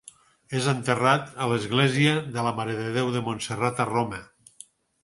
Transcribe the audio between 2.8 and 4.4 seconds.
de Déu de Montserrat a Roma.